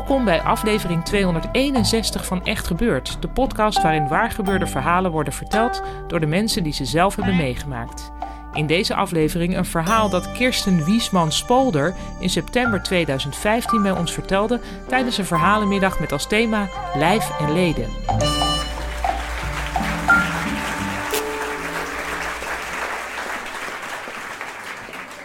Welkom 0.00 0.24
bij 0.24 0.40
aflevering 0.40 1.04
261 1.04 2.26
van 2.26 2.44
Echt 2.44 2.66
Gebeurd, 2.66 3.16
de 3.22 3.28
podcast 3.28 3.82
waarin 3.82 4.08
waargebeurde 4.08 4.66
verhalen 4.66 5.10
worden 5.10 5.32
verteld 5.32 5.82
door 6.06 6.20
de 6.20 6.26
mensen 6.26 6.62
die 6.62 6.72
ze 6.72 6.84
zelf 6.84 7.16
hebben 7.16 7.36
meegemaakt. 7.36 8.12
In 8.52 8.66
deze 8.66 8.94
aflevering 8.94 9.56
een 9.56 9.64
verhaal 9.64 10.10
dat 10.10 10.32
Kirsten 10.32 10.84
Wiesman 10.84 11.32
Spolder 11.32 11.94
in 12.20 12.30
september 12.30 12.82
2015 12.82 13.82
bij 13.82 13.90
ons 13.90 14.12
vertelde 14.12 14.60
tijdens 14.88 15.18
een 15.18 15.24
verhalenmiddag 15.24 16.00
met 16.00 16.12
als 16.12 16.26
thema 16.26 16.68
Lijf 16.94 17.30
en 17.40 17.52
Leden. 17.52 17.88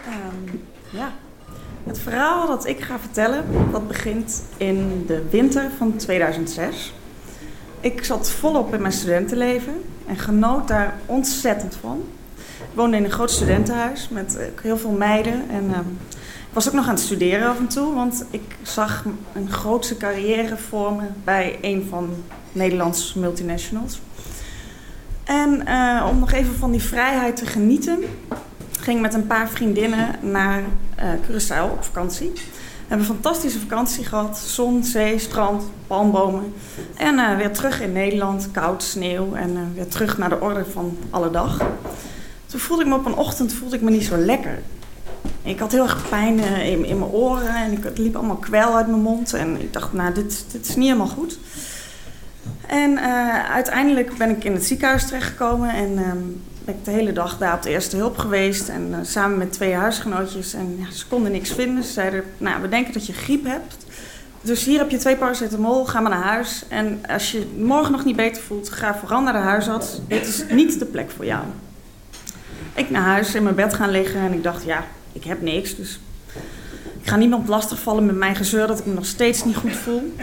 Ehm, 0.04 0.56
ja. 0.90 1.12
Het 1.96 2.04
verhaal 2.04 2.46
dat 2.46 2.66
ik 2.66 2.80
ga 2.80 2.98
vertellen, 2.98 3.44
dat 3.72 3.88
begint 3.88 4.42
in 4.56 5.04
de 5.06 5.22
winter 5.30 5.70
van 5.76 5.96
2006. 5.96 6.92
Ik 7.80 8.04
zat 8.04 8.30
volop 8.30 8.74
in 8.74 8.80
mijn 8.80 8.92
studentenleven 8.92 9.72
en 10.06 10.18
genoot 10.18 10.68
daar 10.68 10.96
ontzettend 11.06 11.76
van. 11.80 12.04
Ik 12.58 12.74
woonde 12.74 12.96
in 12.96 13.04
een 13.04 13.10
groot 13.10 13.30
studentenhuis 13.30 14.08
met 14.08 14.36
eh, 14.36 14.46
heel 14.62 14.78
veel 14.78 14.90
meiden. 14.90 15.50
En 15.50 15.64
uh, 15.64 15.76
ik 16.18 16.52
was 16.52 16.68
ook 16.68 16.74
nog 16.74 16.84
aan 16.84 16.94
het 16.94 17.00
studeren 17.00 17.48
af 17.48 17.58
en 17.58 17.68
toe, 17.68 17.94
want 17.94 18.24
ik 18.30 18.56
zag 18.62 19.04
een 19.32 19.50
grootse 19.50 19.96
carrière 19.96 20.56
vormen 20.56 21.14
bij 21.24 21.58
een 21.60 21.86
van 21.90 22.10
Nederlands 22.52 23.14
multinationals. 23.14 24.00
En 25.24 25.62
uh, 25.68 26.06
om 26.10 26.18
nog 26.18 26.32
even 26.32 26.54
van 26.54 26.70
die 26.70 26.82
vrijheid 26.82 27.36
te 27.36 27.46
genieten, 27.46 27.98
ging 28.86 29.00
met 29.00 29.14
een 29.14 29.26
paar 29.26 29.48
vriendinnen 29.48 30.08
naar 30.20 30.60
uh, 30.60 31.04
Curaçao 31.04 31.72
op 31.72 31.84
vakantie. 31.84 32.30
We 32.32 32.40
hebben 32.86 33.06
een 33.06 33.14
fantastische 33.14 33.58
vakantie 33.58 34.04
gehad. 34.04 34.38
Zon, 34.38 34.84
zee, 34.84 35.18
strand, 35.18 35.62
palmbomen. 35.86 36.54
En 36.96 37.14
uh, 37.14 37.36
weer 37.36 37.52
terug 37.52 37.80
in 37.80 37.92
Nederland, 37.92 38.48
koud, 38.52 38.82
sneeuw. 38.82 39.34
En 39.34 39.50
uh, 39.50 39.60
weer 39.74 39.88
terug 39.88 40.18
naar 40.18 40.28
de 40.28 40.40
orde 40.40 40.64
van 40.64 40.98
alle 41.10 41.30
dag. 41.30 41.58
Toen 42.46 42.60
voelde 42.60 42.82
ik 42.82 42.88
me 42.88 42.94
op 42.94 43.06
een 43.06 43.14
ochtend 43.14 43.52
voelde 43.52 43.76
ik 43.76 43.82
me 43.82 43.90
niet 43.90 44.04
zo 44.04 44.16
lekker. 44.16 44.62
Ik 45.42 45.58
had 45.58 45.72
heel 45.72 45.82
erg 45.82 46.08
pijn 46.08 46.38
in, 46.38 46.84
in 46.84 46.98
mijn 46.98 47.10
oren 47.10 47.54
en 47.54 47.72
ik, 47.72 47.84
het 47.84 47.98
liep 47.98 48.16
allemaal 48.16 48.36
kwel 48.36 48.76
uit 48.76 48.86
mijn 48.86 49.02
mond. 49.02 49.34
En 49.34 49.60
ik 49.60 49.72
dacht, 49.72 49.92
nou, 49.92 50.14
dit, 50.14 50.44
dit 50.52 50.68
is 50.68 50.76
niet 50.76 50.86
helemaal 50.86 51.06
goed. 51.06 51.38
En 52.66 53.00
uiteindelijk 53.48 54.16
ben 54.16 54.30
ik 54.30 54.44
in 54.44 54.52
het 54.52 54.64
ziekenhuis 54.64 55.06
terechtgekomen 55.06 55.70
en 55.70 55.92
uh, 55.92 56.12
ben 56.66 56.74
ik 56.74 56.84
de 56.84 56.90
hele 56.90 57.12
dag 57.12 57.38
daar 57.38 57.54
op 57.54 57.62
de 57.62 57.70
eerste 57.70 57.96
hulp 57.96 58.18
geweest. 58.18 58.68
En 58.68 58.88
uh, 58.90 58.96
samen 59.02 59.38
met 59.38 59.52
twee 59.52 59.74
huisgenootjes. 59.74 60.54
En 60.54 60.76
ja, 60.78 60.92
ze 60.92 61.06
konden 61.06 61.32
niks 61.32 61.52
vinden. 61.52 61.84
Ze 61.84 61.92
zeiden, 61.92 62.24
nou, 62.38 62.62
we 62.62 62.68
denken 62.68 62.92
dat 62.92 63.06
je 63.06 63.12
griep 63.12 63.44
hebt. 63.44 63.76
Dus 64.40 64.64
hier 64.64 64.78
heb 64.78 64.90
je 64.90 64.96
twee 64.96 65.16
paracetamol, 65.16 65.84
ga 65.84 66.00
maar 66.00 66.10
naar 66.10 66.22
huis. 66.22 66.64
En 66.68 67.00
als 67.08 67.32
je 67.32 67.46
morgen 67.58 67.92
nog 67.92 68.04
niet 68.04 68.16
beter 68.16 68.42
voelt, 68.42 68.68
ga 68.68 68.96
vooral 68.96 69.20
naar 69.20 69.32
de 69.32 69.38
huisarts. 69.38 70.00
Dit 70.08 70.26
is 70.26 70.44
niet 70.50 70.78
de 70.78 70.84
plek 70.84 71.10
voor 71.10 71.24
jou. 71.24 71.44
Ik 72.74 72.90
naar 72.90 73.02
huis, 73.02 73.34
in 73.34 73.42
mijn 73.42 73.54
bed 73.54 73.74
gaan 73.74 73.90
liggen 73.90 74.20
en 74.20 74.32
ik 74.32 74.42
dacht, 74.42 74.64
ja, 74.64 74.84
ik 75.12 75.24
heb 75.24 75.42
niks. 75.42 75.76
Dus 75.76 76.00
ik 77.00 77.08
ga 77.08 77.16
niemand 77.16 77.48
lastigvallen 77.48 78.06
met 78.06 78.16
mijn 78.16 78.36
gezeur 78.36 78.66
dat 78.66 78.78
ik 78.78 78.86
me 78.86 78.94
nog 78.94 79.06
steeds 79.06 79.44
niet 79.44 79.56
goed 79.56 79.76
voel. 79.76 80.14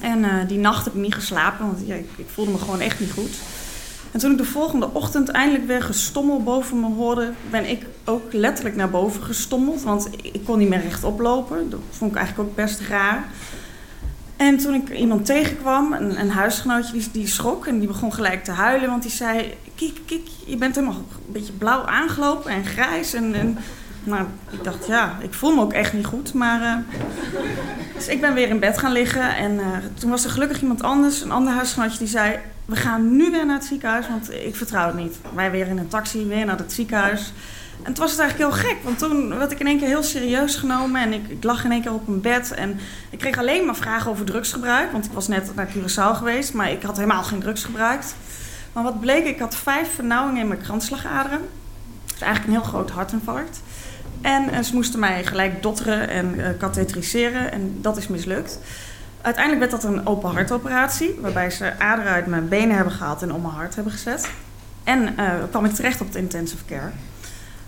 En 0.00 0.18
uh, 0.18 0.48
die 0.48 0.58
nacht 0.58 0.84
heb 0.84 0.94
ik 0.94 1.00
niet 1.00 1.14
geslapen, 1.14 1.66
want 1.66 1.78
ja, 1.86 1.94
ik, 1.94 2.26
voelde 2.32 2.50
me 2.50 2.58
gewoon 2.58 2.80
echt 2.80 3.00
niet 3.00 3.12
goed. 3.12 3.30
En 4.12 4.20
toen 4.20 4.30
ik 4.30 4.38
de 4.38 4.44
volgende 4.44 4.90
ochtend 4.92 5.28
eindelijk 5.28 5.66
weer 5.66 5.82
gestommel 5.82 6.42
boven 6.42 6.80
me 6.80 6.86
hoorde, 6.86 7.32
ben 7.50 7.70
ik 7.70 7.86
ook 8.04 8.32
letterlijk 8.32 8.76
naar 8.76 8.90
boven 8.90 9.22
gestommeld. 9.22 9.82
Want 9.82 10.08
ik 10.22 10.44
kon 10.44 10.58
niet 10.58 10.68
meer 10.68 10.82
rechtop 10.82 11.20
lopen. 11.20 11.70
Dat 11.70 11.80
vond 11.90 12.10
ik 12.10 12.16
eigenlijk 12.16 12.48
ook 12.48 12.56
best 12.56 12.80
raar. 12.80 13.24
En 14.36 14.56
toen 14.56 14.74
ik 14.74 14.90
iemand 14.98 15.26
tegenkwam, 15.26 15.92
een, 15.92 16.20
een 16.20 16.30
huisgenootje, 16.30 17.02
die, 17.12 17.26
schrok 17.26 17.66
en 17.66 17.78
die 17.78 17.88
begon 17.88 18.12
gelijk 18.12 18.44
te 18.44 18.50
huilen. 18.50 18.88
Want 18.88 19.02
die 19.02 19.10
zei, 19.10 19.54
kijk, 19.74 20.00
kijk, 20.06 20.28
je 20.46 20.56
bent 20.56 20.74
helemaal 20.74 20.96
een 20.96 21.32
beetje 21.32 21.52
blauw 21.52 21.84
aangelopen 21.84 22.50
en 22.50 22.64
grijs. 22.64 23.14
En, 23.14 23.34
en 23.34 23.58
ik 24.50 24.64
dacht, 24.64 24.86
ja, 24.86 25.18
ik 25.22 25.34
voel 25.34 25.54
me 25.54 25.60
ook 25.60 25.72
echt 25.72 25.92
niet 25.92 26.06
goed. 26.06 26.34
Maar, 26.34 26.60
uh, 26.60 26.76
dus 27.94 28.08
ik 28.08 28.20
ben 28.20 28.34
weer 28.34 28.48
in 28.48 28.58
bed 28.58 28.78
gaan 28.78 28.92
liggen. 28.92 29.36
En 29.36 29.52
uh, 29.52 29.66
toen 29.94 30.10
was 30.10 30.24
er 30.24 30.30
gelukkig 30.30 30.60
iemand 30.60 30.82
anders, 30.82 31.20
een 31.20 31.30
ander 31.30 31.52
huisgenootje, 31.52 31.98
die 31.98 32.08
zei... 32.08 32.38
We 32.70 32.76
gaan 32.76 33.16
nu 33.16 33.30
weer 33.30 33.46
naar 33.46 33.56
het 33.56 33.64
ziekenhuis, 33.64 34.08
want 34.08 34.32
ik 34.32 34.56
vertrouw 34.56 34.86
het 34.86 34.96
niet. 34.96 35.18
Wij 35.34 35.50
weer 35.50 35.66
in 35.66 35.78
een 35.78 35.88
taxi, 35.88 36.26
weer 36.26 36.46
naar 36.46 36.58
het 36.58 36.72
ziekenhuis. 36.72 37.32
En 37.82 37.92
toen 37.92 38.04
was 38.04 38.10
het 38.10 38.20
eigenlijk 38.20 38.50
heel 38.50 38.68
gek, 38.68 38.76
want 38.82 38.98
toen 38.98 39.38
werd 39.38 39.52
ik 39.52 39.60
in 39.60 39.66
één 39.66 39.78
keer 39.78 39.88
heel 39.88 40.02
serieus 40.02 40.56
genomen. 40.56 41.00
En 41.00 41.12
ik, 41.12 41.44
lag 41.44 41.64
in 41.64 41.72
één 41.72 41.82
keer 41.82 41.92
op 41.92 42.08
een 42.08 42.20
bed. 42.20 42.52
En 42.52 42.78
ik 43.10 43.18
kreeg 43.18 43.38
alleen 43.38 43.64
maar 43.64 43.76
vragen 43.76 44.10
over 44.10 44.24
drugsgebruik. 44.24 44.92
Want 44.92 45.04
ik 45.04 45.12
was 45.12 45.28
net 45.28 45.54
naar 45.54 45.68
Curaçao 45.68 46.16
geweest, 46.16 46.52
maar 46.52 46.70
ik 46.70 46.82
had 46.82 46.96
helemaal 46.96 47.22
geen 47.22 47.40
drugs 47.40 47.64
gebruikt. 47.64 48.14
Maar 48.72 48.82
wat 48.82 49.00
bleek, 49.00 49.24
ik 49.24 49.38
had 49.38 49.56
vijf 49.56 49.94
vernauwingen 49.94 50.40
in 50.40 50.48
mijn 50.48 50.60
kransslagaderen. 50.60 51.40
Is 52.14 52.20
eigenlijk 52.20 52.54
een 52.54 52.60
heel 52.60 52.70
groot 52.70 52.90
hartinfarct. 52.90 53.60
En 54.20 54.64
ze 54.64 54.74
moesten 54.74 55.00
mij 55.00 55.24
gelijk 55.24 55.62
dotteren 55.62 56.08
en 56.08 56.34
uh, 56.34 56.46
katheteriseren. 56.58 57.52
En 57.52 57.78
dat 57.80 57.96
is 57.96 58.08
mislukt. 58.08 58.58
Uiteindelijk 59.22 59.70
werd 59.70 59.82
dat 59.82 59.92
een 59.92 60.06
open 60.06 60.30
hartoperatie. 60.30 61.14
Waarbij 61.20 61.50
ze 61.50 61.78
aderen 61.78 62.12
uit 62.12 62.26
mijn 62.26 62.48
benen 62.48 62.74
hebben 62.74 62.92
gehaald 62.92 63.22
en 63.22 63.32
om 63.32 63.42
mijn 63.42 63.54
hart 63.54 63.74
hebben 63.74 63.92
gezet. 63.92 64.30
En 64.84 65.14
uh, 65.18 65.32
kwam 65.50 65.64
ik 65.64 65.72
terecht 65.72 66.00
op 66.00 66.06
het 66.06 66.16
intensive 66.16 66.64
care. 66.64 66.90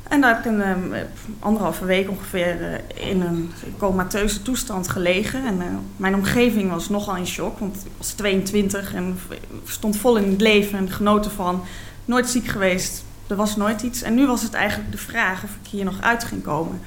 En 0.08 0.20
daar 0.20 0.34
heb 0.34 0.44
ik 0.44 0.52
een 0.52 0.68
um, 0.68 0.92
anderhalve 1.38 1.84
week 1.84 2.10
ongeveer 2.10 2.60
uh, 2.60 3.08
in 3.10 3.20
een 3.20 3.52
comateuze 3.78 4.42
toestand 4.42 4.88
gelegen. 4.88 5.46
En 5.46 5.84
mijn 5.96 6.14
omgeving 6.14 6.70
was 6.70 6.88
nogal 6.88 7.16
in 7.16 7.26
shock, 7.26 7.58
want 7.58 7.76
ik 7.76 7.92
was 7.96 8.10
22 8.10 8.94
en 8.94 9.18
stond 9.64 9.96
vol 9.96 10.16
in 10.16 10.30
het 10.30 10.40
leven 10.40 10.78
en 10.78 10.90
genoten 10.90 11.30
van. 11.30 11.64
Nooit 12.04 12.28
ziek 12.28 12.46
geweest, 12.46 13.04
er 13.26 13.36
was 13.36 13.56
nooit 13.56 13.82
iets. 13.82 14.02
En 14.02 14.14
nu 14.14 14.26
was 14.26 14.42
het 14.42 14.54
eigenlijk 14.54 14.92
de 14.92 14.98
vraag 14.98 15.44
of 15.44 15.50
ik 15.62 15.70
hier 15.70 15.84
nog 15.84 16.00
uit 16.00 16.24
ging 16.24 16.42
komen. 16.42 16.80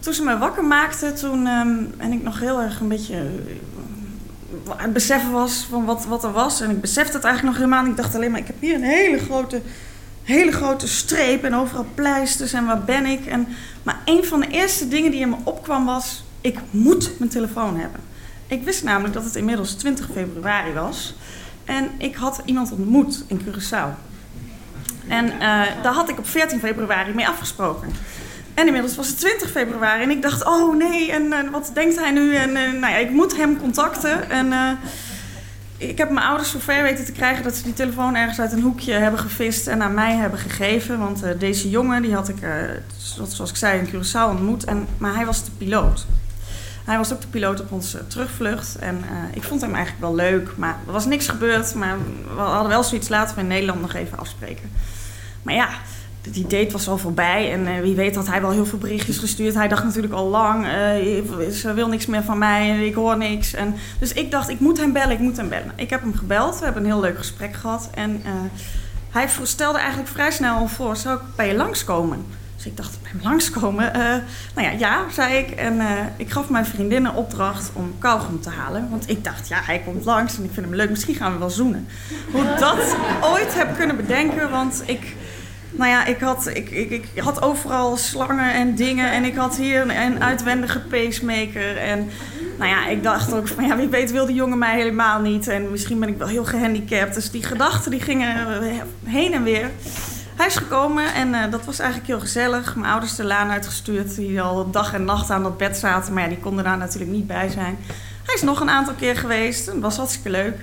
Toen 0.00 0.14
ze 0.14 0.22
me 0.22 0.38
wakker 0.38 0.64
maakte, 0.64 1.12
toen 1.12 1.46
um, 1.46 1.94
en 1.96 2.12
ik 2.12 2.22
nog 2.22 2.40
heel 2.40 2.60
erg 2.60 2.80
een 2.80 2.88
beetje 2.88 3.14
uh, 3.14 4.70
aan 4.70 4.78
het 4.78 4.92
beseffen 4.92 5.30
was 5.30 5.66
van 5.70 5.84
wat, 5.84 6.06
wat 6.06 6.24
er 6.24 6.32
was. 6.32 6.60
En 6.60 6.70
ik 6.70 6.80
besefte 6.80 7.16
het 7.16 7.24
eigenlijk 7.24 7.56
nog 7.56 7.64
helemaal 7.64 7.82
niet. 7.82 7.98
Ik 7.98 8.02
dacht 8.02 8.14
alleen 8.14 8.30
maar, 8.30 8.40
ik 8.40 8.46
heb 8.46 8.60
hier 8.60 8.74
een 8.74 8.82
hele 8.82 9.18
grote, 9.18 9.62
hele 10.22 10.52
grote 10.52 10.88
streep 10.88 11.44
en 11.44 11.54
overal 11.54 11.86
pleisters 11.94 12.52
en 12.52 12.66
waar 12.66 12.84
ben 12.84 13.06
ik. 13.06 13.26
En, 13.26 13.48
maar 13.82 14.00
een 14.04 14.24
van 14.24 14.40
de 14.40 14.48
eerste 14.48 14.88
dingen 14.88 15.10
die 15.10 15.20
in 15.20 15.28
me 15.28 15.36
opkwam 15.44 15.84
was, 15.84 16.24
ik 16.40 16.58
moet 16.70 17.18
mijn 17.18 17.30
telefoon 17.30 17.76
hebben. 17.76 18.00
Ik 18.46 18.62
wist 18.64 18.84
namelijk 18.84 19.14
dat 19.14 19.24
het 19.24 19.36
inmiddels 19.36 19.72
20 19.72 20.08
februari 20.12 20.72
was. 20.72 21.14
En 21.64 21.90
ik 21.98 22.16
had 22.16 22.42
iemand 22.44 22.72
ontmoet 22.72 23.24
in 23.26 23.40
Curaçao. 23.40 23.88
En 25.08 25.24
uh, 25.26 25.40
daar 25.82 25.92
had 25.92 26.08
ik 26.08 26.18
op 26.18 26.28
14 26.28 26.58
februari 26.58 27.14
mee 27.14 27.28
afgesproken. 27.28 27.92
En 28.58 28.66
inmiddels 28.66 28.96
was 28.96 29.08
het 29.08 29.18
20 29.18 29.50
februari 29.50 30.02
en 30.02 30.10
ik 30.10 30.22
dacht, 30.22 30.44
oh 30.44 30.76
nee, 30.76 31.12
en 31.12 31.22
uh, 31.22 31.50
wat 31.50 31.70
denkt 31.74 31.98
hij 31.98 32.10
nu? 32.10 32.34
En 32.34 32.50
uh, 32.50 32.56
nou 32.56 32.92
ja, 32.92 32.96
ik 32.96 33.10
moet 33.10 33.36
hem 33.36 33.58
contacten. 33.58 34.30
En 34.30 34.46
uh, 34.46 34.70
ik 35.76 35.98
heb 35.98 36.10
mijn 36.10 36.26
ouders 36.26 36.50
zover 36.50 36.82
weten 36.82 37.04
te 37.04 37.12
krijgen 37.12 37.44
dat 37.44 37.54
ze 37.54 37.62
die 37.62 37.72
telefoon 37.72 38.16
ergens 38.16 38.40
uit 38.40 38.52
een 38.52 38.60
hoekje 38.60 38.92
hebben 38.92 39.20
gevist 39.20 39.66
en 39.66 39.82
aan 39.82 39.94
mij 39.94 40.14
hebben 40.14 40.38
gegeven. 40.38 40.98
Want 40.98 41.22
deze 41.38 41.70
jongen, 41.70 42.02
die 42.02 42.14
had 42.14 42.28
ik, 42.28 42.36
zoals 42.96 43.50
ik 43.50 43.56
zei, 43.56 43.78
in 43.78 43.88
Curaçao 43.88 44.30
ontmoet. 44.30 44.64
En, 44.64 44.86
maar 44.96 45.14
hij 45.14 45.26
was 45.26 45.44
de 45.44 45.50
piloot. 45.58 46.06
Hij 46.84 46.96
was 46.96 47.12
ook 47.12 47.20
de 47.20 47.26
piloot 47.26 47.60
op 47.60 47.72
onze 47.72 48.06
terugvlucht. 48.06 48.76
En 48.76 49.04
ik 49.32 49.42
vond 49.42 49.60
hem 49.60 49.74
eigenlijk 49.74 50.04
wel 50.04 50.14
leuk, 50.14 50.56
maar 50.56 50.76
er 50.86 50.92
was 50.92 51.06
niks 51.06 51.28
gebeurd. 51.28 51.74
Maar 51.74 51.96
we 52.34 52.40
hadden 52.40 52.68
wel 52.68 52.82
zoiets, 52.82 53.08
laten 53.08 53.34
we 53.34 53.40
in 53.40 53.46
Nederland 53.46 53.80
nog 53.80 53.94
even 53.94 54.18
afspreken. 54.18 54.70
Maar 55.42 55.54
ja, 55.54 55.68
die 56.30 56.46
date 56.46 56.72
was 56.72 56.88
al 56.88 56.98
voorbij 56.98 57.52
en 57.52 57.60
uh, 57.60 57.80
wie 57.80 57.94
weet 57.94 58.14
had 58.14 58.26
hij 58.26 58.40
wel 58.40 58.50
heel 58.50 58.66
veel 58.66 58.78
berichtjes 58.78 59.18
gestuurd. 59.18 59.54
Hij 59.54 59.68
dacht 59.68 59.84
natuurlijk 59.84 60.14
al 60.14 60.28
lang, 60.28 60.64
uh, 60.64 61.50
ze 61.50 61.72
wil 61.74 61.88
niks 61.88 62.06
meer 62.06 62.22
van 62.22 62.38
mij, 62.38 62.86
ik 62.86 62.94
hoor 62.94 63.16
niks. 63.16 63.54
En, 63.54 63.74
dus 63.98 64.12
ik 64.12 64.30
dacht, 64.30 64.48
ik 64.48 64.60
moet 64.60 64.78
hem 64.78 64.92
bellen, 64.92 65.10
ik 65.10 65.18
moet 65.18 65.36
hem 65.36 65.48
bellen. 65.48 65.72
Ik 65.76 65.90
heb 65.90 66.00
hem 66.00 66.14
gebeld, 66.14 66.58
we 66.58 66.64
hebben 66.64 66.82
een 66.82 66.90
heel 66.90 67.00
leuk 67.00 67.18
gesprek 67.18 67.54
gehad. 67.54 67.90
En 67.94 68.22
uh, 68.24 68.32
hij 69.10 69.28
stelde 69.42 69.78
eigenlijk 69.78 70.08
vrij 70.08 70.30
snel 70.30 70.68
voor, 70.68 70.96
zou 70.96 71.16
ik 71.16 71.22
bij 71.36 71.48
je 71.48 71.54
langskomen? 71.54 72.24
Dus 72.56 72.66
ik 72.66 72.76
dacht, 72.76 72.98
bij 73.02 73.10
hem 73.10 73.20
langskomen? 73.22 73.92
nou 74.54 74.66
ja, 74.66 74.70
ja, 74.70 75.04
zei 75.12 75.34
ik. 75.34 75.50
En 75.50 75.80
ik 76.16 76.30
gaf 76.30 76.48
mijn 76.48 76.66
vriendin 76.66 77.04
een 77.04 77.14
opdracht 77.14 77.70
om 77.72 77.94
kauwgom 77.98 78.40
te 78.40 78.50
halen. 78.50 78.88
Want 78.90 79.08
ik 79.08 79.24
dacht, 79.24 79.48
ja, 79.48 79.60
hij 79.62 79.82
komt 79.84 80.04
langs 80.04 80.36
en 80.36 80.44
ik 80.44 80.50
vind 80.52 80.66
hem 80.66 80.74
leuk, 80.74 80.90
misschien 80.90 81.14
gaan 81.14 81.32
we 81.32 81.38
wel 81.38 81.50
zoenen. 81.50 81.88
Hoe 82.32 82.54
dat 82.58 82.96
ooit 83.20 83.54
heb 83.54 83.76
kunnen 83.76 83.96
bedenken, 83.96 84.50
want 84.50 84.82
ik... 84.86 85.16
Nou 85.70 85.90
ja, 85.90 86.04
ik 86.04 86.20
had, 86.20 86.46
ik, 86.46 86.70
ik, 86.70 86.90
ik 86.90 87.22
had 87.22 87.42
overal 87.42 87.96
slangen 87.96 88.52
en 88.52 88.74
dingen. 88.74 89.12
En 89.12 89.24
ik 89.24 89.36
had 89.36 89.56
hier 89.56 89.80
een, 89.80 90.22
uitwendige 90.22 90.80
pacemaker. 90.80 91.76
En 91.76 92.08
nou 92.58 92.70
ja, 92.70 92.86
ik 92.86 93.02
dacht 93.02 93.32
ook 93.32 93.48
van 93.48 93.66
ja, 93.66 93.76
wie 93.76 93.88
weet 93.88 94.10
wil 94.10 94.26
die 94.26 94.34
jongen 94.34 94.58
mij 94.58 94.76
helemaal 94.76 95.20
niet. 95.20 95.48
En 95.48 95.70
misschien 95.70 96.00
ben 96.00 96.08
ik 96.08 96.18
wel 96.18 96.28
heel 96.28 96.44
gehandicapt. 96.44 97.14
Dus 97.14 97.30
die 97.30 97.42
gedachten 97.42 97.90
die 97.90 98.00
gingen 98.00 98.62
heen 99.04 99.32
en 99.32 99.42
weer. 99.42 99.70
Hij 100.38 100.46
is 100.46 100.56
gekomen 100.56 101.14
en 101.14 101.28
uh, 101.28 101.50
dat 101.50 101.64
was 101.64 101.78
eigenlijk 101.78 102.08
heel 102.10 102.20
gezellig. 102.20 102.76
Mijn 102.76 102.90
ouders 102.90 103.16
de 103.16 103.24
laan 103.24 103.50
uitgestuurd, 103.50 104.14
die 104.14 104.40
al 104.40 104.70
dag 104.70 104.94
en 104.94 105.04
nacht 105.04 105.30
aan 105.30 105.42
dat 105.42 105.56
bed 105.56 105.76
zaten. 105.76 106.12
Maar 106.12 106.22
ja, 106.22 106.28
die 106.28 106.38
konden 106.38 106.64
daar 106.64 106.78
natuurlijk 106.78 107.10
niet 107.10 107.26
bij 107.26 107.48
zijn. 107.48 107.78
Hij 108.24 108.34
is 108.34 108.42
nog 108.42 108.60
een 108.60 108.70
aantal 108.70 108.94
keer 108.94 109.16
geweest 109.16 109.66
dat 109.66 109.78
was 109.78 109.96
hartstikke 109.96 110.30
leuk. 110.30 110.56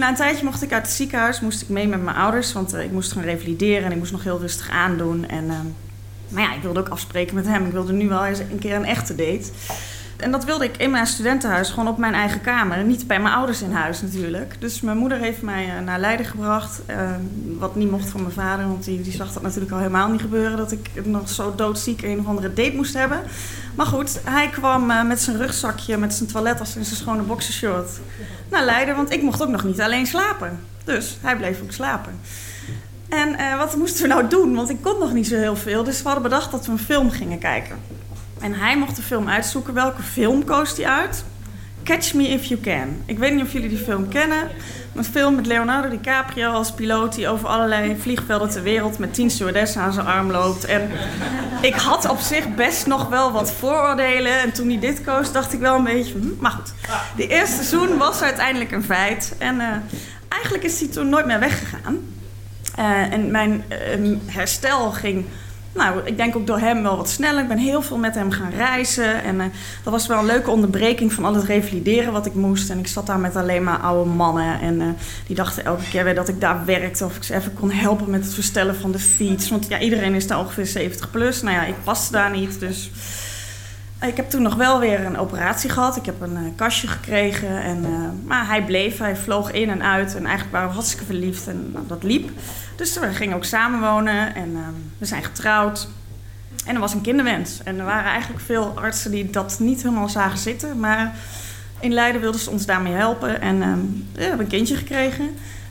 Na 0.00 0.08
een 0.08 0.14
tijdje 0.14 0.44
mocht 0.44 0.62
ik 0.62 0.72
uit 0.72 0.82
het 0.82 0.92
ziekenhuis, 0.94 1.40
moest 1.40 1.62
ik 1.62 1.68
mee 1.68 1.88
met 1.88 2.02
mijn 2.02 2.16
ouders. 2.16 2.52
Want 2.52 2.74
uh, 2.74 2.84
ik 2.84 2.90
moest 2.90 3.12
gaan 3.12 3.22
revalideren 3.22 3.84
en 3.84 3.90
ik 3.92 3.98
moest 3.98 4.12
nog 4.12 4.24
heel 4.24 4.38
rustig 4.38 4.70
aandoen. 4.70 5.28
En, 5.28 5.44
uh, 5.44 5.58
maar 6.28 6.42
ja, 6.42 6.54
ik 6.54 6.62
wilde 6.62 6.80
ook 6.80 6.88
afspreken 6.88 7.34
met 7.34 7.46
hem. 7.46 7.66
Ik 7.66 7.72
wilde 7.72 7.92
nu 7.92 8.08
wel 8.08 8.24
eens 8.24 8.38
een 8.38 8.58
keer 8.58 8.74
een 8.74 8.84
echte 8.84 9.14
date. 9.14 9.50
En 10.20 10.30
dat 10.30 10.44
wilde 10.44 10.64
ik 10.64 10.76
in 10.76 10.90
mijn 10.90 11.06
studentenhuis, 11.06 11.70
gewoon 11.70 11.88
op 11.88 11.98
mijn 11.98 12.14
eigen 12.14 12.40
kamer. 12.40 12.84
Niet 12.84 13.06
bij 13.06 13.20
mijn 13.20 13.34
ouders 13.34 13.62
in 13.62 13.72
huis 13.72 14.02
natuurlijk. 14.02 14.56
Dus 14.58 14.80
mijn 14.80 14.96
moeder 14.96 15.18
heeft 15.18 15.42
mij 15.42 15.66
uh, 15.66 15.84
naar 15.84 16.00
Leiden 16.00 16.26
gebracht. 16.26 16.80
Uh, 16.90 17.10
wat 17.58 17.74
niet 17.74 17.90
mocht 17.90 18.08
van 18.08 18.22
mijn 18.22 18.34
vader, 18.34 18.66
want 18.66 18.84
die, 18.84 19.00
die 19.00 19.12
zag 19.12 19.32
dat 19.32 19.42
natuurlijk 19.42 19.72
al 19.72 19.78
helemaal 19.78 20.08
niet 20.08 20.20
gebeuren. 20.20 20.56
Dat 20.56 20.72
ik 20.72 20.90
nog 21.04 21.28
zo 21.28 21.54
doodziek 21.54 22.02
een 22.02 22.18
of 22.18 22.26
andere 22.26 22.52
date 22.52 22.76
moest 22.76 22.94
hebben. 22.94 23.20
Maar 23.74 23.86
goed, 23.86 24.20
hij 24.24 24.48
kwam 24.48 24.90
uh, 24.90 25.04
met 25.04 25.20
zijn 25.20 25.36
rugzakje, 25.36 25.96
met 25.96 26.14
zijn 26.14 26.28
toilettas 26.28 26.76
en 26.76 26.84
zijn 26.84 26.96
schone 26.96 27.22
boxershort 27.22 27.90
naar 28.50 28.64
Leiden. 28.64 28.96
Want 28.96 29.12
ik 29.12 29.22
mocht 29.22 29.42
ook 29.42 29.48
nog 29.48 29.64
niet 29.64 29.80
alleen 29.80 30.06
slapen. 30.06 30.60
Dus 30.84 31.18
hij 31.20 31.36
bleef 31.36 31.62
ook 31.62 31.72
slapen. 31.72 32.20
En 33.08 33.58
wat 33.58 33.76
moesten 33.76 34.02
we 34.02 34.08
nou 34.08 34.28
doen? 34.28 34.54
Want 34.54 34.70
ik 34.70 34.82
kon 34.82 34.98
nog 34.98 35.12
niet 35.12 35.26
zo 35.26 35.36
heel 35.36 35.56
veel. 35.56 35.84
Dus 35.84 35.98
we 35.98 36.04
hadden 36.04 36.22
bedacht 36.22 36.50
dat 36.50 36.66
we 36.66 36.72
een 36.72 36.78
film 36.78 37.10
gingen 37.10 37.38
kijken. 37.38 37.76
En 38.40 38.54
hij 38.54 38.78
mocht 38.78 38.96
de 38.96 39.02
film 39.02 39.28
uitzoeken. 39.28 39.74
Welke 39.74 40.02
film 40.02 40.44
koos 40.44 40.76
hij 40.76 40.86
uit? 40.86 41.24
Catch 41.84 42.14
Me 42.14 42.28
If 42.28 42.44
You 42.44 42.60
Can. 42.60 43.02
Ik 43.06 43.18
weet 43.18 43.34
niet 43.34 43.44
of 43.44 43.52
jullie 43.52 43.68
die 43.68 43.78
film 43.78 44.08
kennen. 44.08 44.48
Een 44.94 45.04
film 45.04 45.34
met 45.34 45.46
Leonardo 45.46 45.88
DiCaprio 45.88 46.50
als 46.50 46.72
piloot 46.72 47.14
die 47.14 47.28
over 47.28 47.48
allerlei 47.48 47.96
vliegvelden 48.00 48.50
ter 48.50 48.62
wereld 48.62 48.98
met 48.98 49.14
tien 49.14 49.30
stewardessen 49.30 49.82
aan 49.82 49.92
zijn 49.92 50.06
arm 50.06 50.30
loopt. 50.30 50.64
En 50.64 50.90
ik 51.60 51.74
had 51.74 52.08
op 52.08 52.18
zich 52.18 52.54
best 52.54 52.86
nog 52.86 53.08
wel 53.08 53.32
wat 53.32 53.52
vooroordelen. 53.52 54.40
En 54.40 54.52
toen 54.52 54.68
hij 54.68 54.78
dit 54.78 55.00
koos, 55.00 55.32
dacht 55.32 55.52
ik 55.52 55.60
wel 55.60 55.76
een 55.76 55.84
beetje. 55.84 56.12
Hm, 56.12 56.26
maar 56.38 56.50
goed, 56.50 56.72
die 57.16 57.28
eerste 57.28 57.54
seizoen 57.54 57.98
was 57.98 58.22
uiteindelijk 58.22 58.72
een 58.72 58.84
feit. 58.84 59.34
En 59.38 59.54
uh, 59.54 59.66
eigenlijk 60.28 60.64
is 60.64 60.80
hij 60.80 60.88
toen 60.88 61.08
nooit 61.08 61.26
meer 61.26 61.40
weggegaan. 61.40 61.98
Uh, 62.78 63.12
en 63.12 63.30
mijn 63.30 63.64
uh, 63.98 64.16
herstel 64.26 64.90
ging 64.90 65.24
nou, 65.72 66.00
ik 66.04 66.16
denk 66.16 66.36
ook 66.36 66.46
door 66.46 66.58
hem 66.58 66.82
wel 66.82 66.96
wat 66.96 67.08
sneller. 67.08 67.42
Ik 67.42 67.48
ben 67.48 67.58
heel 67.58 67.82
veel 67.82 67.96
met 67.96 68.14
hem 68.14 68.30
gaan 68.30 68.50
reizen. 68.50 69.22
En 69.22 69.34
uh, 69.34 69.44
dat 69.84 69.92
was 69.92 70.06
wel 70.06 70.18
een 70.18 70.26
leuke 70.26 70.50
onderbreking 70.50 71.12
van 71.12 71.24
al 71.24 71.34
het 71.34 71.44
revalideren 71.44 72.12
wat 72.12 72.26
ik 72.26 72.34
moest. 72.34 72.70
En 72.70 72.78
ik 72.78 72.86
zat 72.86 73.06
daar 73.06 73.18
met 73.18 73.36
alleen 73.36 73.64
maar 73.64 73.78
oude 73.78 74.10
mannen. 74.10 74.60
En 74.60 74.80
uh, 74.80 74.86
die 75.26 75.36
dachten 75.36 75.64
elke 75.64 75.88
keer 75.90 76.04
weer 76.04 76.14
dat 76.14 76.28
ik 76.28 76.40
daar 76.40 76.64
werkte. 76.64 77.04
Of 77.04 77.16
ik 77.16 77.22
ze 77.22 77.34
even 77.34 77.54
kon 77.54 77.70
helpen 77.70 78.10
met 78.10 78.24
het 78.24 78.34
verstellen 78.34 78.76
van 78.76 78.92
de 78.92 78.98
fiets. 78.98 79.50
Want 79.50 79.68
ja, 79.68 79.78
iedereen 79.78 80.14
is 80.14 80.26
daar 80.26 80.38
ongeveer 80.38 80.66
70 80.66 81.10
plus. 81.10 81.42
Nou 81.42 81.54
ja, 81.54 81.64
ik 81.64 81.84
paste 81.84 82.12
daar 82.12 82.30
niet. 82.30 82.60
Dus 82.60 82.90
ik 84.06 84.16
heb 84.16 84.30
toen 84.30 84.42
nog 84.42 84.54
wel 84.54 84.80
weer 84.80 85.04
een 85.04 85.18
operatie 85.18 85.70
gehad. 85.70 85.96
Ik 85.96 86.06
heb 86.06 86.20
een 86.20 86.36
uh, 86.36 86.50
kastje 86.56 86.88
gekregen. 86.88 87.62
En, 87.62 87.84
maar 88.24 88.46
hij 88.46 88.64
bleef. 88.64 88.98
Hij 88.98 89.16
vloog 89.16 89.52
in 89.52 89.70
en 89.70 89.82
uit. 89.82 90.14
En 90.14 90.22
eigenlijk 90.24 90.52
waren 90.52 90.68
we 90.68 90.74
hartstikke 90.74 91.04
verliefd. 91.04 91.48
En 91.48 91.70
nou, 91.72 91.86
dat 91.86 92.02
liep. 92.02 92.30
Dus 92.76 92.98
we 92.98 93.12
gingen 93.12 93.36
ook 93.36 93.44
samenwonen 93.44 94.34
en 94.34 94.50
uh, 94.50 94.58
we 94.98 95.06
zijn 95.06 95.24
getrouwd. 95.24 95.88
En 96.64 96.74
er 96.74 96.80
was 96.80 96.94
een 96.94 97.00
kinderwens. 97.00 97.62
En 97.64 97.78
er 97.78 97.84
waren 97.84 98.10
eigenlijk 98.10 98.44
veel 98.44 98.72
artsen 98.74 99.10
die 99.10 99.30
dat 99.30 99.56
niet 99.58 99.82
helemaal 99.82 100.08
zagen 100.08 100.38
zitten. 100.38 100.80
Maar 100.80 101.14
in 101.80 101.92
Leiden 101.92 102.20
wilden 102.20 102.40
ze 102.40 102.50
ons 102.50 102.66
daarmee 102.66 102.92
helpen. 102.92 103.40
En 103.40 103.56
uh, 103.56 103.74
we 104.12 104.22
hebben 104.22 104.40
een 104.40 104.46
kindje 104.46 104.76
gekregen, 104.76 105.28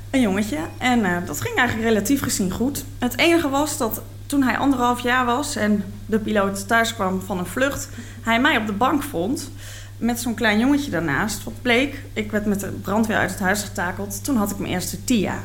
een 0.10 0.22
jongetje. 0.22 0.58
En 0.78 1.00
uh, 1.00 1.18
dat 1.26 1.42
ging 1.42 1.56
eigenlijk 1.56 1.90
relatief 1.90 2.22
gezien 2.22 2.52
goed. 2.52 2.84
Het 3.00 3.18
enige 3.18 3.50
was 3.50 3.78
dat 3.78 4.02
toen 4.30 4.44
hij 4.44 4.58
anderhalf 4.58 5.00
jaar 5.00 5.26
was 5.26 5.56
en 5.56 5.84
de 6.06 6.20
piloot 6.20 6.68
thuis 6.68 6.94
kwam 6.94 7.22
van 7.22 7.38
een 7.38 7.46
vlucht, 7.46 7.90
hij 8.22 8.40
mij 8.40 8.58
op 8.58 8.68
de 8.68 8.74
bank 8.74 9.04
vond 9.04 9.52
met 9.98 10.20
zo'n 10.20 10.34
klein 10.34 10.60
jongetje 10.60 10.92
daarnaast. 10.92 11.44
Wat 11.44 11.62
bleek, 11.62 12.04
ik 12.14 12.31
werd 12.31 12.46
met 12.46 12.60
de 12.60 12.68
brandweer 12.68 13.18
uit 13.18 13.30
het 13.30 13.40
huis 13.40 13.64
getakeld. 13.64 14.24
Toen 14.24 14.36
had 14.36 14.52
ik 14.52 14.58
mijn 14.58 14.74
eerste 14.74 15.04
TIA. 15.04 15.40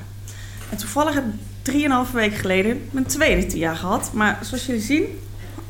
En 0.71 0.77
toevallig 0.77 1.15
heb 1.15 1.25
drieënhalve 1.63 2.17
weken 2.17 2.39
geleden 2.39 2.89
mijn 2.91 3.07
tweede 3.07 3.47
TIA 3.47 3.75
gehad. 3.75 4.11
Maar 4.13 4.39
zoals 4.43 4.67
jullie 4.67 4.83
zien, 4.83 5.05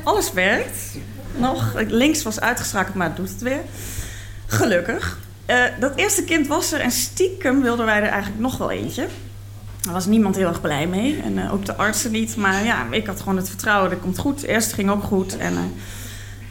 alles 0.03 0.33
werkt. 0.33 0.79
Nog, 1.37 1.75
links 1.75 2.23
was 2.23 2.41
uitgeschakeld, 2.41 2.95
maar 2.95 3.07
het 3.07 3.17
doet 3.17 3.29
het 3.29 3.43
weer. 3.43 3.61
Gelukkig. 4.47 5.19
Uh, 5.47 5.65
dat 5.81 5.97
eerste 5.97 6.25
kind 6.25 6.47
was 6.47 6.73
er 6.73 6.81
en 6.81 6.91
stiekem 6.91 7.63
wilden 7.63 7.87
wij 7.87 8.03
er 8.03 8.09
eigenlijk 8.09 8.43
nog 8.43 8.57
wel 8.57 8.71
eentje. 8.71 9.07
Daar 9.85 9.93
was 9.93 10.07
niemand 10.07 10.37
heel 10.37 10.49
erg 10.49 10.61
blij 10.61 10.87
mee. 10.87 11.21
En 11.23 11.37
uh, 11.39 11.53
ook 11.53 11.67
de 11.67 11.77
artsen 11.77 12.11
niet. 12.11 12.37
Maar 12.37 12.65
ja, 12.65 12.87
ik 12.91 13.07
had 13.07 13.21
gewoon 13.21 13.37
het 13.37 13.49
vertrouwen, 13.49 13.91
dat 13.91 14.01
komt 14.01 14.19
goed. 14.19 14.43
Eerst 14.43 14.73
ging 14.73 14.91
ook 14.91 15.03
goed. 15.03 15.37
En, 15.37 15.53
uh, 15.53 15.59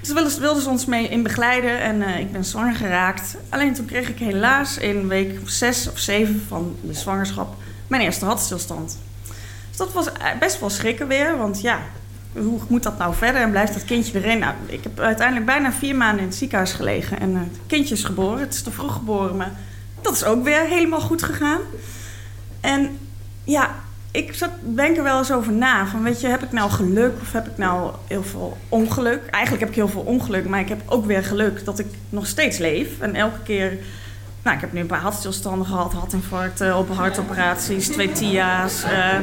dus 0.02 0.38
wilden, 0.38 0.62
ze 0.62 0.70
ons 0.70 0.86
mee 0.86 1.08
in 1.08 1.24
begeleiden 1.24 1.80
en 1.80 2.02
ik 2.02 2.32
ben 2.32 2.46
zwanger 2.46 2.76
geraakt. 2.76 3.36
Alleen 3.50 3.74
toen 3.74 3.86
kreeg 3.86 4.10
ik 4.10 4.20
helaas 4.20 4.78
in 4.78 5.08
week 5.08 5.40
zes 5.46 5.90
of 5.90 6.00
zeven 6.00 6.44
van 6.48 6.76
de 6.82 6.94
zwangerschap 6.94 7.56
mijn 7.88 8.02
eerste 8.02 8.26
hartstilstand. 8.26 8.98
Dus 9.70 9.78
dat 9.78 9.94
was 9.94 10.08
best 10.40 10.60
wel 10.60 10.70
schrikken 10.70 11.08
weer, 11.08 11.38
want 11.38 11.62
ja, 11.62 11.80
hoe 12.34 12.60
moet 12.68 12.84
dat 12.84 12.98
nou 12.98 13.16
verder 13.16 13.42
en 13.42 13.52
blijft 13.52 13.74
dat 13.74 13.86
kindje 13.86 14.20
erin? 14.20 14.40
Nou, 14.40 14.54
ik 14.66 14.84
heb 14.84 15.00
uiteindelijk 15.00 15.46
bijna 15.46 15.72
vier 15.72 15.96
maanden 15.96 16.20
in 16.20 16.28
het 16.28 16.38
ziekenhuis 16.38 16.72
gelegen 16.74 17.20
en 17.20 17.36
het 17.36 17.60
kindje 17.68 17.96
is 17.96 18.04
geboren. 18.04 18.40
Het 18.40 18.54
is 18.54 18.62
te 18.62 18.72
vroeg 18.72 18.94
geboren, 18.94 19.38
maar 19.38 19.52
dat 20.02 20.14
is 20.14 20.24
ook 20.24 20.44
weer 20.44 20.62
helemaal 20.62 21.02
goed 21.02 21.24
gegaan. 21.24 21.62
En 22.62 22.98
ja, 23.44 23.76
ik 24.12 24.34
zat, 24.34 24.50
denk 24.62 24.98
er 24.98 25.04
wel 25.04 25.18
eens 25.18 25.32
over 25.32 25.54
na. 25.54 25.88
Van 25.88 26.04
weet 26.04 26.22
je, 26.22 26.28
heb 26.28 26.44
ik 26.44 26.52
nou 26.52 26.72
geluk 26.72 27.14
of 27.22 27.32
heb 27.32 27.48
ik 27.48 27.58
nou 27.58 27.94
heel 28.08 28.24
veel 28.24 28.58
ongeluk? 28.70 29.26
Eigenlijk 29.30 29.64
heb 29.64 29.70
ik 29.70 29.76
heel 29.76 29.88
veel 29.88 30.02
ongeluk, 30.02 30.48
maar 30.48 30.60
ik 30.60 30.70
heb 30.70 30.82
ook 30.86 31.06
weer 31.06 31.24
geluk 31.24 31.66
dat 31.66 31.80
ik 31.80 31.88
nog 32.10 32.28
steeds 32.28 32.58
leef. 32.58 33.00
En 33.00 33.16
elke 33.16 33.40
keer 33.44 33.78
nou, 34.44 34.56
ik 34.56 34.62
heb 34.62 34.74
nu 34.74 34.80
een 34.80 34.88
paar 34.88 35.00
hartstilstanden 35.00 35.68
gehad, 35.68 35.94
hartinfarcten, 35.94 36.76
open 36.76 36.96
hartoperaties, 36.96 37.88
twee 37.88 38.12
TIA's. 38.12 38.84
Uh, 38.84 39.20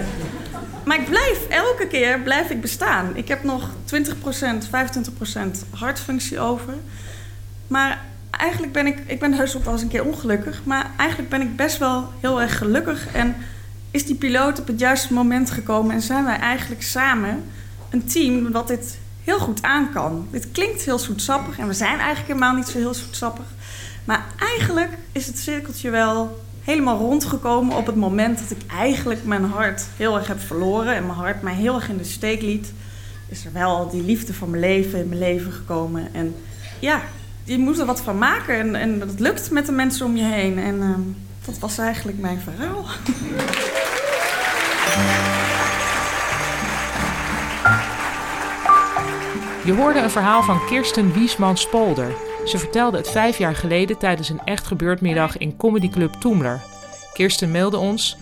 maar 0.84 1.00
ik 1.00 1.08
blijf, 1.08 1.46
elke 1.48 1.86
keer 1.86 2.20
blijf 2.20 2.50
ik 2.50 2.60
bestaan. 2.60 3.16
Ik 3.16 3.28
heb 3.28 3.44
nog 3.44 3.70
20%, 3.94 3.98
25% 4.04 5.68
hartfunctie 5.70 6.40
over. 6.40 6.74
Maar 7.66 8.00
eigenlijk 8.30 8.72
ben 8.72 8.86
ik, 8.86 8.98
ik 9.06 9.20
ben 9.20 9.32
heus 9.32 9.56
ook 9.56 9.64
wel 9.64 9.72
eens 9.72 9.82
een 9.82 9.88
keer 9.88 10.04
ongelukkig. 10.04 10.60
Maar 10.64 10.90
eigenlijk 10.96 11.30
ben 11.30 11.40
ik 11.40 11.56
best 11.56 11.78
wel 11.78 12.08
heel 12.20 12.40
erg 12.40 12.58
gelukkig. 12.58 13.06
En 13.12 13.36
is 13.90 14.06
die 14.06 14.14
piloot 14.14 14.60
op 14.60 14.66
het 14.66 14.78
juiste 14.80 15.12
moment 15.12 15.50
gekomen. 15.50 15.94
En 15.94 16.02
zijn 16.02 16.24
wij 16.24 16.38
eigenlijk 16.38 16.82
samen 16.82 17.44
een 17.90 18.04
team 18.04 18.52
wat 18.52 18.68
dit 18.68 18.98
heel 19.24 19.38
goed 19.38 19.62
aan 19.62 19.92
kan. 19.92 20.28
Dit 20.30 20.50
klinkt 20.52 20.82
heel 20.82 20.98
zoetsappig. 20.98 21.58
En 21.58 21.66
we 21.66 21.72
zijn 21.72 21.98
eigenlijk 21.98 22.26
helemaal 22.26 22.54
niet 22.54 22.68
zo 22.68 22.78
heel 22.78 22.94
zoetsappig. 22.94 23.44
Maar 24.04 24.24
eigenlijk 24.38 24.90
is 25.12 25.26
het 25.26 25.38
cirkeltje 25.38 25.90
wel 25.90 26.40
helemaal 26.64 26.98
rondgekomen 26.98 27.76
op 27.76 27.86
het 27.86 27.96
moment 27.96 28.38
dat 28.38 28.50
ik 28.50 28.70
eigenlijk 28.70 29.24
mijn 29.24 29.44
hart 29.44 29.86
heel 29.96 30.16
erg 30.16 30.26
heb 30.26 30.40
verloren 30.40 30.94
en 30.94 31.06
mijn 31.06 31.18
hart 31.18 31.42
mij 31.42 31.54
heel 31.54 31.74
erg 31.74 31.88
in 31.88 31.96
de 31.96 32.04
steek 32.04 32.42
liet. 32.42 32.72
Is 33.28 33.44
er 33.44 33.52
wel 33.52 33.90
die 33.90 34.02
liefde 34.02 34.34
van 34.34 34.50
mijn 34.50 34.62
leven 34.62 34.98
in 34.98 35.08
mijn 35.08 35.20
leven 35.20 35.52
gekomen. 35.52 36.08
En 36.14 36.34
ja, 36.78 37.02
je 37.44 37.58
moet 37.58 37.78
er 37.78 37.86
wat 37.86 38.00
van 38.00 38.18
maken 38.18 38.58
en, 38.58 38.74
en 38.74 38.98
dat 38.98 39.20
lukt 39.20 39.50
met 39.50 39.66
de 39.66 39.72
mensen 39.72 40.06
om 40.06 40.16
je 40.16 40.24
heen. 40.24 40.58
En 40.58 40.74
uh, 40.74 40.94
dat 41.44 41.58
was 41.58 41.78
eigenlijk 41.78 42.18
mijn 42.18 42.40
verhaal. 42.40 42.84
Je 49.70 49.76
hoorde 49.76 49.98
een 49.98 50.10
verhaal 50.10 50.42
van 50.42 50.66
Kirsten 50.66 51.12
Wiesman-Spolder. 51.12 52.12
Ze 52.44 52.58
vertelde 52.58 52.96
het 52.96 53.10
vijf 53.10 53.38
jaar 53.38 53.54
geleden 53.54 53.98
tijdens 53.98 54.28
een 54.28 54.40
echt 54.44 54.66
gebeurtmiddag 54.66 55.38
in 55.38 55.56
Comedy 55.56 55.88
Club 55.88 56.12
Toemler. 56.12 56.60
Kirsten 57.12 57.50
mailde 57.50 57.76
ons: 57.76 58.16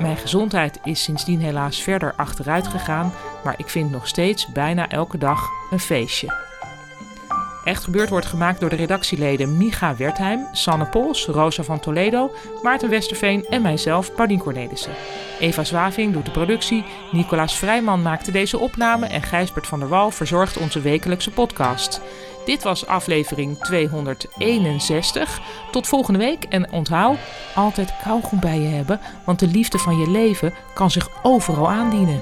Mijn 0.00 0.16
gezondheid 0.16 0.78
is 0.84 1.02
sindsdien 1.02 1.40
helaas 1.40 1.82
verder 1.82 2.14
achteruit 2.16 2.66
gegaan, 2.66 3.12
maar 3.44 3.54
ik 3.56 3.68
vind 3.68 3.90
nog 3.90 4.08
steeds 4.08 4.52
bijna 4.52 4.88
elke 4.88 5.18
dag 5.18 5.48
een 5.70 5.80
feestje. 5.80 6.53
Echt 7.64 7.84
Gebeurd 7.84 8.08
wordt 8.08 8.26
gemaakt 8.26 8.60
door 8.60 8.70
de 8.70 8.76
redactieleden 8.76 9.56
Micha 9.56 9.96
Wertheim, 9.96 10.46
Sanne 10.52 10.86
Pols, 10.86 11.26
Rosa 11.26 11.62
van 11.62 11.80
Toledo, 11.80 12.34
Maarten 12.62 12.88
Westerveen 12.88 13.46
en 13.46 13.62
mijzelf, 13.62 14.14
Paulien 14.14 14.38
Cornelissen. 14.38 14.92
Eva 15.40 15.64
Zwaving 15.64 16.12
doet 16.12 16.24
de 16.24 16.30
productie, 16.30 16.84
Nicolaas 17.12 17.58
Vrijman 17.58 18.02
maakte 18.02 18.30
deze 18.30 18.58
opname 18.58 19.06
en 19.06 19.22
Gijsbert 19.22 19.66
van 19.66 19.78
der 19.78 19.88
Wal 19.88 20.10
verzorgt 20.10 20.56
onze 20.56 20.80
wekelijkse 20.80 21.30
podcast. 21.30 22.00
Dit 22.44 22.62
was 22.62 22.86
aflevering 22.86 23.58
261. 23.58 25.40
Tot 25.70 25.86
volgende 25.86 26.18
week 26.18 26.44
en 26.44 26.72
onthoud, 26.72 27.18
altijd 27.54 27.94
kauwgom 28.02 28.40
bij 28.40 28.60
je 28.60 28.68
hebben, 28.68 29.00
want 29.24 29.38
de 29.38 29.46
liefde 29.46 29.78
van 29.78 29.98
je 29.98 30.10
leven 30.10 30.52
kan 30.74 30.90
zich 30.90 31.08
overal 31.22 31.70
aandienen. 31.70 32.20